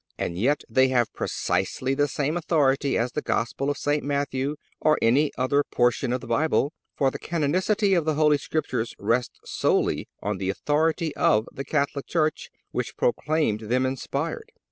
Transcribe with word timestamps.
And 0.17 0.35
yet 0.35 0.63
they 0.67 0.87
have 0.87 1.13
precisely 1.13 1.93
the 1.93 2.07
same 2.07 2.35
authority 2.35 2.97
as 2.97 3.11
the 3.11 3.21
Gospel 3.21 3.69
of 3.69 3.77
St. 3.77 4.03
Matthew 4.03 4.55
or 4.79 4.97
any 4.99 5.31
other 5.37 5.63
portion 5.63 6.11
of 6.11 6.21
the 6.21 6.27
Bible, 6.27 6.73
for 6.95 7.11
the 7.11 7.19
canonicity 7.19 7.95
of 7.95 8.05
the 8.05 8.15
Holy 8.15 8.39
Scriptures 8.39 8.95
rests 8.97 9.39
solely 9.45 10.09
on 10.19 10.39
the 10.39 10.49
authority 10.49 11.15
of 11.15 11.47
the 11.53 11.63
Catholic 11.65 12.07
Church, 12.07 12.49
which 12.71 12.97
proclaimed 12.97 13.59
them 13.59 13.85
inspired. 13.85 14.51